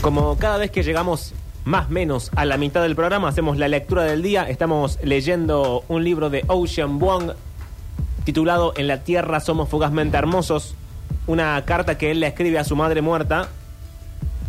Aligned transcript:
Como 0.00 0.38
cada 0.38 0.56
vez 0.56 0.70
que 0.70 0.82
llegamos 0.82 1.34
más 1.66 1.88
o 1.88 1.90
menos 1.90 2.30
a 2.34 2.46
la 2.46 2.56
mitad 2.56 2.80
del 2.80 2.96
programa, 2.96 3.28
hacemos 3.28 3.58
la 3.58 3.68
lectura 3.68 4.02
del 4.04 4.22
día. 4.22 4.48
Estamos 4.48 4.98
leyendo 5.02 5.84
un 5.88 6.04
libro 6.04 6.30
de 6.30 6.42
Ocean 6.46 6.98
Wong 6.98 7.32
titulado 8.24 8.72
En 8.78 8.86
la 8.86 9.04
Tierra 9.04 9.40
somos 9.40 9.68
fugazmente 9.68 10.16
hermosos. 10.16 10.74
Una 11.26 11.62
carta 11.66 11.98
que 11.98 12.10
él 12.12 12.20
le 12.20 12.28
escribe 12.28 12.58
a 12.58 12.64
su 12.64 12.76
madre 12.76 13.02
muerta, 13.02 13.50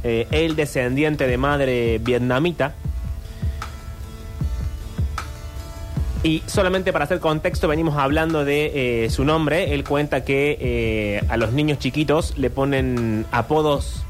eh, 0.06 0.25
él 0.32 0.56
descendiente 0.56 1.28
de 1.28 1.38
madre 1.38 1.97
vietnamita. 1.97 2.74
Y 6.24 6.43
solamente 6.46 6.93
para 6.93 7.04
hacer 7.04 7.20
contexto, 7.20 7.68
venimos 7.68 7.97
hablando 7.97 8.46
de 8.46 9.06
eh, 9.06 9.10
su 9.10 9.25
nombre. 9.25 9.74
Él 9.74 9.83
cuenta 9.83 10.24
que 10.24 10.57
eh, 10.61 11.25
a 11.28 11.36
los 11.36 11.52
niños 11.52 11.78
chiquitos 11.78 12.38
le 12.38 12.50
ponen 12.50 13.25
apodos 13.32 14.06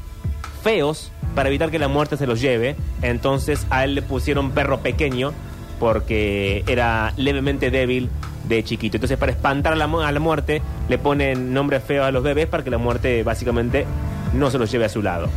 feos 0.62 1.10
para 1.34 1.48
evitar 1.48 1.70
que 1.70 1.78
la 1.78 1.88
muerte 1.88 2.16
se 2.16 2.26
los 2.26 2.40
lleve. 2.40 2.76
Entonces 3.02 3.66
a 3.70 3.84
él 3.84 3.94
le 3.94 4.02
pusieron 4.02 4.52
perro 4.52 4.80
pequeño 4.80 5.32
porque 5.78 6.64
era 6.66 7.12
levemente 7.16 7.70
débil 7.70 8.08
de 8.48 8.62
chiquito. 8.64 8.96
Entonces 8.96 9.18
para 9.18 9.32
espantar 9.32 9.72
a 9.72 9.76
la, 9.76 9.86
muerte 10.20 10.62
le 10.88 10.98
ponen 10.98 11.52
nombres 11.52 11.82
feos 11.82 12.06
a 12.06 12.10
los 12.10 12.22
bebés 12.22 12.46
para 12.46 12.62
que 12.62 12.70
la 12.70 12.78
muerte 12.78 13.22
básicamente 13.22 13.86
no 14.34 14.50
se 14.50 14.58
los 14.58 14.70
lleve 14.70 14.84
a 14.84 14.88
su 14.88 15.02
lado. 15.02 15.28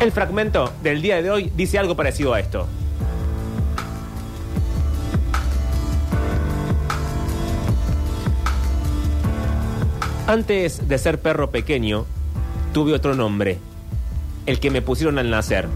El 0.00 0.12
fragmento 0.12 0.72
del 0.82 1.02
día 1.02 1.20
de 1.22 1.30
hoy 1.30 1.52
dice 1.56 1.78
algo 1.78 1.94
parecido 1.94 2.34
a 2.34 2.40
esto. 2.40 2.66
Antes 10.26 10.88
de 10.88 10.96
ser 10.96 11.20
perro 11.20 11.50
pequeño, 11.50 12.06
tuve 12.72 12.92
otro 12.92 13.14
nombre, 13.16 13.58
el 14.50 14.58
que 14.58 14.72
me 14.72 14.82
pusieron 14.82 15.16
al 15.20 15.30
nacer. 15.30 15.68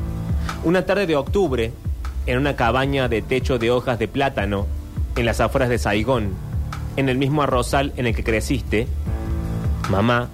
Una 0.64 0.84
tarde 0.84 1.06
de 1.06 1.14
octubre, 1.14 1.70
en 2.26 2.38
una 2.38 2.56
cabaña 2.56 3.06
de 3.06 3.22
techo 3.22 3.56
de 3.60 3.70
hojas 3.70 4.00
de 4.00 4.08
plátano, 4.08 4.66
en 5.14 5.26
las 5.26 5.40
afueras 5.40 5.68
de 5.68 5.78
Saigón, 5.78 6.30
en 6.96 7.08
el 7.08 7.16
mismo 7.16 7.44
arrozal 7.44 7.92
en 7.96 8.06
el 8.06 8.16
que 8.16 8.24
creciste, 8.24 8.88
mamá, 9.90 10.28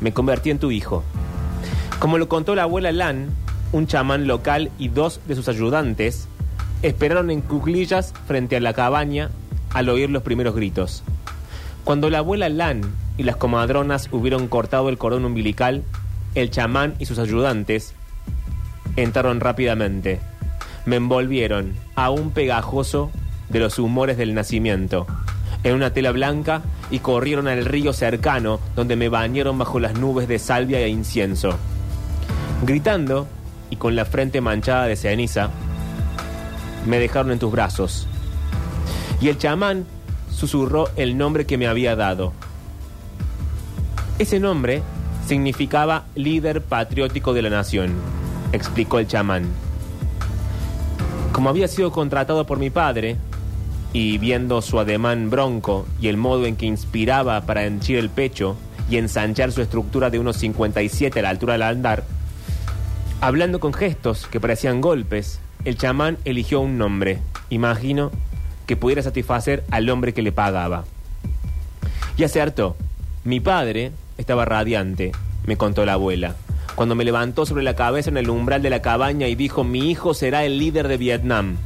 me 0.00 0.12
convertí 0.12 0.50
en 0.50 0.58
tu 0.58 0.72
hijo. 0.72 1.04
Como 2.00 2.18
lo 2.18 2.28
contó 2.28 2.56
la 2.56 2.64
abuela 2.64 2.90
Lan, 2.90 3.28
un 3.70 3.86
chamán 3.86 4.26
local 4.26 4.72
y 4.76 4.88
dos 4.88 5.20
de 5.28 5.36
sus 5.36 5.48
ayudantes 5.48 6.26
esperaron 6.82 7.30
en 7.30 7.40
cuclillas 7.40 8.14
frente 8.26 8.56
a 8.56 8.60
la 8.60 8.72
cabaña 8.72 9.30
al 9.74 9.90
oír 9.90 10.10
los 10.10 10.24
primeros 10.24 10.56
gritos. 10.56 11.04
Cuando 11.84 12.10
la 12.10 12.18
abuela 12.18 12.48
Lan 12.48 12.80
y 13.16 13.22
las 13.22 13.36
comadronas 13.36 14.08
hubieron 14.10 14.48
cortado 14.48 14.88
el 14.88 14.98
cordón 14.98 15.24
umbilical, 15.24 15.84
el 16.34 16.50
chamán 16.50 16.94
y 16.98 17.06
sus 17.06 17.18
ayudantes 17.18 17.94
entraron 18.96 19.40
rápidamente. 19.40 20.20
Me 20.86 20.96
envolvieron, 20.96 21.74
aún 21.94 22.30
pegajoso 22.30 23.10
de 23.48 23.60
los 23.60 23.78
humores 23.78 24.16
del 24.16 24.34
nacimiento, 24.34 25.06
en 25.62 25.74
una 25.74 25.92
tela 25.92 26.12
blanca 26.12 26.62
y 26.90 27.00
corrieron 27.00 27.48
al 27.48 27.64
río 27.64 27.92
cercano 27.92 28.60
donde 28.76 28.96
me 28.96 29.08
bañaron 29.08 29.58
bajo 29.58 29.78
las 29.80 29.98
nubes 29.98 30.28
de 30.28 30.38
salvia 30.38 30.80
e 30.80 30.88
incienso. 30.88 31.56
Gritando 32.64 33.26
y 33.68 33.76
con 33.76 33.94
la 33.96 34.04
frente 34.04 34.40
manchada 34.40 34.86
de 34.86 34.96
ceniza, 34.96 35.50
me 36.86 36.98
dejaron 36.98 37.32
en 37.32 37.38
tus 37.38 37.52
brazos. 37.52 38.06
Y 39.20 39.28
el 39.28 39.38
chamán 39.38 39.84
susurró 40.30 40.88
el 40.96 41.18
nombre 41.18 41.44
que 41.44 41.58
me 41.58 41.66
había 41.66 41.94
dado. 41.96 42.32
Ese 44.18 44.40
nombre 44.40 44.82
significaba 45.26 46.04
líder 46.14 46.62
patriótico 46.62 47.32
de 47.32 47.42
la 47.42 47.50
nación, 47.50 47.94
explicó 48.52 48.98
el 48.98 49.06
chamán. 49.06 49.44
Como 51.32 51.48
había 51.48 51.68
sido 51.68 51.92
contratado 51.92 52.46
por 52.46 52.58
mi 52.58 52.70
padre, 52.70 53.16
y 53.92 54.18
viendo 54.18 54.62
su 54.62 54.78
ademán 54.78 55.30
bronco 55.30 55.86
y 56.00 56.08
el 56.08 56.16
modo 56.16 56.46
en 56.46 56.56
que 56.56 56.66
inspiraba 56.66 57.40
para 57.42 57.64
henchir 57.64 57.98
el 57.98 58.08
pecho 58.08 58.56
y 58.88 58.96
ensanchar 58.96 59.52
su 59.52 59.62
estructura 59.62 60.10
de 60.10 60.18
unos 60.18 60.36
57 60.36 61.18
a 61.18 61.22
la 61.22 61.30
altura 61.30 61.54
del 61.54 61.62
andar, 61.62 62.04
hablando 63.20 63.60
con 63.60 63.72
gestos 63.72 64.26
que 64.26 64.40
parecían 64.40 64.80
golpes, 64.80 65.40
el 65.64 65.76
chamán 65.76 66.18
eligió 66.24 66.60
un 66.60 66.78
nombre, 66.78 67.18
imagino, 67.50 68.10
que 68.66 68.76
pudiera 68.76 69.02
satisfacer 69.02 69.64
al 69.70 69.88
hombre 69.90 70.14
que 70.14 70.22
le 70.22 70.32
pagaba. 70.32 70.84
Y 72.16 72.24
acertó. 72.24 72.76
Mi 73.24 73.40
padre 73.40 73.92
estaba 74.20 74.44
radiante, 74.44 75.12
me 75.46 75.56
contó 75.56 75.84
la 75.84 75.94
abuela, 75.94 76.36
cuando 76.74 76.94
me 76.94 77.04
levantó 77.04 77.46
sobre 77.46 77.64
la 77.64 77.74
cabeza 77.74 78.10
en 78.10 78.16
el 78.16 78.30
umbral 78.30 78.62
de 78.62 78.70
la 78.70 78.82
cabaña 78.82 79.28
y 79.28 79.34
dijo, 79.34 79.64
mi 79.64 79.90
hijo 79.90 80.14
será 80.14 80.44
el 80.44 80.58
líder 80.58 80.88
de 80.88 80.96
Vietnam. 80.96 81.56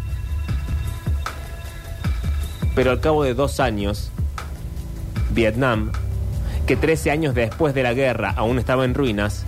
Pero 2.74 2.90
al 2.90 3.00
cabo 3.00 3.22
de 3.22 3.34
dos 3.34 3.60
años, 3.60 4.10
Vietnam, 5.30 5.92
que 6.66 6.76
13 6.76 7.10
años 7.10 7.34
después 7.34 7.74
de 7.74 7.82
la 7.82 7.94
guerra 7.94 8.32
aún 8.36 8.58
estaba 8.58 8.84
en 8.84 8.94
ruinas, 8.94 9.44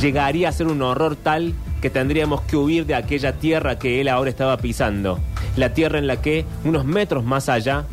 llegaría 0.00 0.48
a 0.48 0.52
ser 0.52 0.68
un 0.68 0.82
horror 0.82 1.16
tal 1.16 1.54
que 1.80 1.90
tendríamos 1.90 2.42
que 2.42 2.56
huir 2.56 2.86
de 2.86 2.94
aquella 2.94 3.32
tierra 3.32 3.78
que 3.78 4.00
él 4.00 4.08
ahora 4.08 4.30
estaba 4.30 4.56
pisando, 4.58 5.18
la 5.56 5.74
tierra 5.74 5.98
en 5.98 6.06
la 6.06 6.20
que, 6.20 6.44
unos 6.64 6.84
metros 6.84 7.24
más 7.24 7.48
allá, 7.48 7.84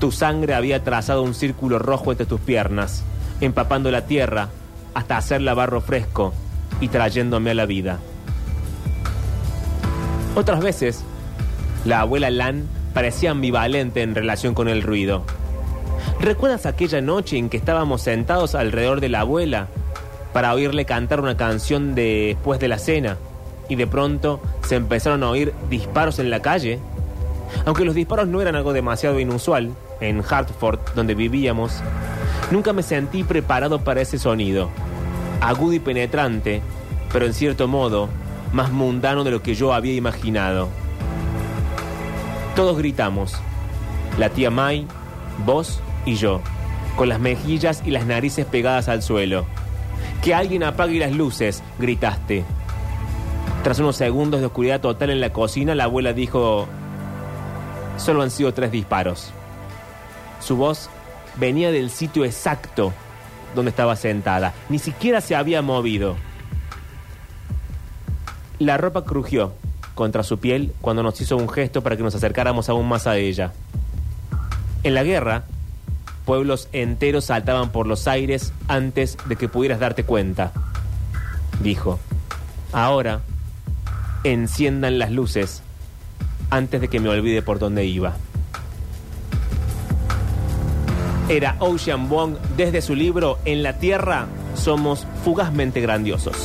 tu 0.00 0.10
sangre 0.10 0.54
había 0.54 0.82
trazado 0.82 1.22
un 1.22 1.34
círculo 1.34 1.78
rojo 1.78 2.10
entre 2.10 2.26
tus 2.26 2.40
piernas, 2.40 3.04
empapando 3.42 3.90
la 3.90 4.06
tierra 4.06 4.48
hasta 4.94 5.16
hacerla 5.18 5.52
barro 5.54 5.80
fresco 5.80 6.32
y 6.80 6.88
trayéndome 6.88 7.50
a 7.50 7.54
la 7.54 7.66
vida. 7.66 7.98
Otras 10.34 10.60
veces, 10.60 11.04
la 11.84 12.00
abuela 12.00 12.30
Lan 12.30 12.66
parecía 12.94 13.30
ambivalente 13.32 14.02
en 14.02 14.14
relación 14.14 14.54
con 14.54 14.68
el 14.68 14.82
ruido. 14.82 15.22
¿Recuerdas 16.20 16.66
aquella 16.66 17.00
noche 17.00 17.36
en 17.36 17.48
que 17.48 17.56
estábamos 17.56 18.02
sentados 18.02 18.54
alrededor 18.54 19.00
de 19.00 19.08
la 19.08 19.20
abuela 19.20 19.68
para 20.32 20.54
oírle 20.54 20.84
cantar 20.84 21.20
una 21.20 21.36
canción 21.36 21.94
de- 21.94 22.34
después 22.34 22.60
de 22.60 22.68
la 22.68 22.78
cena 22.78 23.16
y 23.68 23.76
de 23.76 23.86
pronto 23.86 24.40
se 24.66 24.76
empezaron 24.76 25.22
a 25.22 25.30
oír 25.30 25.52
disparos 25.68 26.18
en 26.18 26.30
la 26.30 26.40
calle? 26.40 26.78
Aunque 27.66 27.84
los 27.84 27.94
disparos 27.94 28.28
no 28.28 28.40
eran 28.40 28.56
algo 28.56 28.72
demasiado 28.72 29.20
inusual, 29.20 29.72
en 30.00 30.22
Hartford, 30.28 30.78
donde 30.94 31.14
vivíamos, 31.14 31.82
nunca 32.52 32.72
me 32.72 32.82
sentí 32.82 33.24
preparado 33.24 33.82
para 33.82 34.02
ese 34.02 34.18
sonido. 34.18 34.68
Agudo 35.40 35.72
y 35.72 35.80
penetrante, 35.80 36.62
pero 37.12 37.26
en 37.26 37.34
cierto 37.34 37.66
modo 37.66 38.08
más 38.52 38.70
mundano 38.70 39.24
de 39.24 39.30
lo 39.30 39.42
que 39.42 39.54
yo 39.54 39.72
había 39.72 39.94
imaginado. 39.94 40.68
Todos 42.54 42.76
gritamos. 42.76 43.34
La 44.18 44.28
tía 44.28 44.50
May, 44.50 44.86
vos 45.46 45.80
y 46.04 46.16
yo, 46.16 46.42
con 46.96 47.08
las 47.08 47.18
mejillas 47.18 47.82
y 47.86 47.90
las 47.90 48.04
narices 48.04 48.44
pegadas 48.44 48.88
al 48.88 49.02
suelo. 49.02 49.46
Que 50.22 50.34
alguien 50.34 50.62
apague 50.62 50.98
las 50.98 51.12
luces, 51.12 51.62
gritaste. 51.78 52.44
Tras 53.64 53.78
unos 53.78 53.96
segundos 53.96 54.40
de 54.40 54.46
oscuridad 54.46 54.80
total 54.80 55.10
en 55.10 55.20
la 55.20 55.32
cocina, 55.32 55.74
la 55.74 55.84
abuela 55.84 56.12
dijo, 56.12 56.68
solo 57.96 58.22
han 58.22 58.30
sido 58.30 58.52
tres 58.52 58.70
disparos. 58.70 59.30
Su 60.40 60.56
voz 60.56 60.90
venía 61.36 61.70
del 61.70 61.90
sitio 61.90 62.24
exacto 62.24 62.92
donde 63.54 63.70
estaba 63.70 63.96
sentada. 63.96 64.52
Ni 64.68 64.78
siquiera 64.78 65.20
se 65.20 65.36
había 65.36 65.62
movido. 65.62 66.16
La 68.58 68.76
ropa 68.76 69.04
crujió 69.04 69.52
contra 69.94 70.22
su 70.22 70.38
piel 70.38 70.72
cuando 70.80 71.02
nos 71.02 71.20
hizo 71.20 71.36
un 71.36 71.48
gesto 71.48 71.82
para 71.82 71.96
que 71.96 72.02
nos 72.02 72.14
acercáramos 72.14 72.68
aún 72.68 72.88
más 72.88 73.06
a 73.06 73.16
ella. 73.16 73.52
En 74.84 74.94
la 74.94 75.02
guerra, 75.02 75.44
pueblos 76.24 76.68
enteros 76.72 77.26
saltaban 77.26 77.70
por 77.70 77.86
los 77.86 78.08
aires 78.08 78.52
antes 78.68 79.16
de 79.26 79.36
que 79.36 79.48
pudieras 79.48 79.80
darte 79.80 80.04
cuenta. 80.04 80.52
Dijo, 81.62 81.98
ahora, 82.72 83.20
enciendan 84.24 84.98
las 84.98 85.10
luces 85.10 85.62
antes 86.50 86.80
de 86.80 86.88
que 86.88 87.00
me 87.00 87.08
olvide 87.08 87.42
por 87.42 87.58
dónde 87.58 87.84
iba. 87.84 88.16
Era 91.32 91.56
Ocean 91.60 92.10
Wong 92.10 92.36
desde 92.58 92.82
su 92.82 92.94
libro 92.94 93.38
En 93.46 93.62
la 93.62 93.78
Tierra 93.78 94.26
somos 94.54 95.06
fugazmente 95.24 95.80
grandiosos. 95.80 96.36